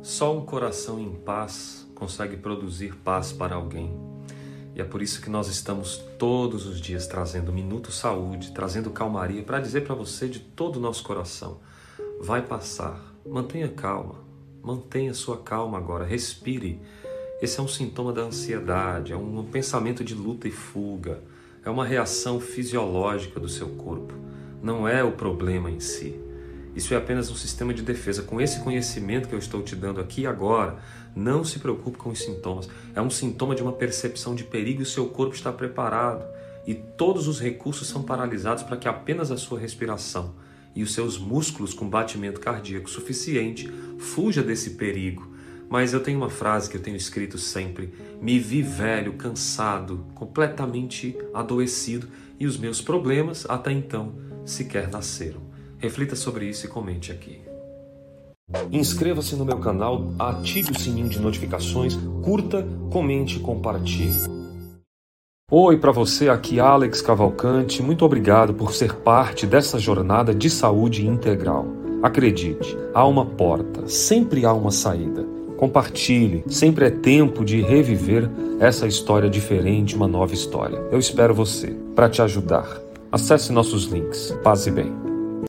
Só 0.00 0.36
um 0.36 0.44
coração 0.44 1.00
em 1.00 1.12
paz 1.12 1.86
consegue 1.92 2.36
produzir 2.36 2.94
paz 2.98 3.32
para 3.32 3.56
alguém. 3.56 3.92
E 4.74 4.80
é 4.80 4.84
por 4.84 5.02
isso 5.02 5.20
que 5.20 5.28
nós 5.28 5.48
estamos 5.48 5.96
todos 6.16 6.66
os 6.66 6.80
dias 6.80 7.08
trazendo 7.08 7.52
Minuto 7.52 7.90
Saúde, 7.90 8.52
trazendo 8.52 8.90
calmaria 8.90 9.42
para 9.42 9.58
dizer 9.58 9.82
para 9.82 9.96
você 9.96 10.28
de 10.28 10.38
todo 10.38 10.76
o 10.76 10.80
nosso 10.80 11.02
coração: 11.02 11.58
vai 12.20 12.40
passar, 12.40 13.12
mantenha 13.26 13.68
calma, 13.68 14.24
mantenha 14.62 15.12
sua 15.12 15.38
calma 15.38 15.76
agora, 15.76 16.04
respire. 16.04 16.80
Esse 17.42 17.58
é 17.58 17.62
um 17.62 17.68
sintoma 17.68 18.12
da 18.12 18.22
ansiedade, 18.22 19.12
é 19.12 19.16
um 19.16 19.44
pensamento 19.44 20.04
de 20.04 20.14
luta 20.14 20.46
e 20.46 20.52
fuga, 20.52 21.22
é 21.64 21.70
uma 21.70 21.84
reação 21.84 22.38
fisiológica 22.38 23.40
do 23.40 23.48
seu 23.48 23.70
corpo, 23.70 24.14
não 24.62 24.86
é 24.86 25.02
o 25.02 25.12
problema 25.12 25.70
em 25.70 25.80
si. 25.80 26.27
Isso 26.78 26.94
é 26.94 26.96
apenas 26.96 27.28
um 27.28 27.34
sistema 27.34 27.74
de 27.74 27.82
defesa. 27.82 28.22
Com 28.22 28.40
esse 28.40 28.60
conhecimento 28.60 29.26
que 29.26 29.34
eu 29.34 29.38
estou 29.40 29.60
te 29.62 29.74
dando 29.74 30.00
aqui 30.00 30.24
agora, 30.24 30.78
não 31.12 31.44
se 31.44 31.58
preocupe 31.58 31.98
com 31.98 32.10
os 32.10 32.20
sintomas. 32.20 32.68
É 32.94 33.02
um 33.02 33.10
sintoma 33.10 33.52
de 33.52 33.64
uma 33.64 33.72
percepção 33.72 34.32
de 34.32 34.44
perigo 34.44 34.78
e 34.78 34.84
o 34.84 34.86
seu 34.86 35.08
corpo 35.08 35.34
está 35.34 35.50
preparado. 35.50 36.24
E 36.64 36.76
todos 36.76 37.26
os 37.26 37.40
recursos 37.40 37.88
são 37.88 38.04
paralisados 38.04 38.62
para 38.62 38.76
que 38.76 38.86
apenas 38.86 39.32
a 39.32 39.36
sua 39.36 39.58
respiração 39.58 40.36
e 40.72 40.84
os 40.84 40.94
seus 40.94 41.18
músculos 41.18 41.74
com 41.74 41.90
batimento 41.90 42.38
cardíaco 42.38 42.88
suficiente 42.88 43.68
fuja 43.98 44.40
desse 44.40 44.74
perigo. 44.74 45.34
Mas 45.68 45.92
eu 45.92 46.00
tenho 46.00 46.18
uma 46.18 46.30
frase 46.30 46.70
que 46.70 46.76
eu 46.76 46.80
tenho 46.80 46.96
escrito 46.96 47.38
sempre: 47.38 47.92
me 48.22 48.38
vi 48.38 48.62
velho, 48.62 49.14
cansado, 49.14 50.06
completamente 50.14 51.18
adoecido 51.34 52.06
e 52.38 52.46
os 52.46 52.56
meus 52.56 52.80
problemas 52.80 53.44
até 53.50 53.72
então 53.72 54.14
sequer 54.44 54.88
nasceram. 54.88 55.47
Reflita 55.78 56.16
sobre 56.16 56.46
isso 56.46 56.66
e 56.66 56.68
comente 56.68 57.12
aqui. 57.12 57.40
Inscreva-se 58.72 59.36
no 59.36 59.44
meu 59.44 59.58
canal, 59.58 60.12
ative 60.18 60.72
o 60.72 60.78
sininho 60.78 61.08
de 61.08 61.20
notificações, 61.20 61.96
curta, 62.22 62.66
comente 62.90 63.36
e 63.36 63.40
compartilhe. 63.40 64.18
Oi 65.50 65.78
para 65.78 65.92
você, 65.92 66.28
aqui 66.28 66.58
Alex 66.58 67.00
Cavalcante. 67.00 67.82
Muito 67.82 68.04
obrigado 68.04 68.54
por 68.54 68.74
ser 68.74 68.94
parte 68.96 69.46
dessa 69.46 69.78
jornada 69.78 70.34
de 70.34 70.50
saúde 70.50 71.06
integral. 71.06 71.66
Acredite, 72.02 72.76
há 72.92 73.06
uma 73.06 73.24
porta, 73.24 73.86
sempre 73.88 74.44
há 74.44 74.52
uma 74.52 74.70
saída. 74.70 75.24
Compartilhe, 75.56 76.44
sempre 76.48 76.86
é 76.86 76.90
tempo 76.90 77.44
de 77.44 77.60
reviver 77.60 78.28
essa 78.58 78.86
história 78.86 79.30
diferente, 79.30 79.94
uma 79.96 80.08
nova 80.08 80.34
história. 80.34 80.78
Eu 80.90 80.98
espero 80.98 81.34
você 81.34 81.68
para 81.94 82.08
te 82.08 82.20
ajudar. 82.20 82.80
Acesse 83.10 83.52
nossos 83.52 83.84
links. 83.84 84.36
Paz 84.42 84.66
e 84.66 84.70
bem. 84.70 85.17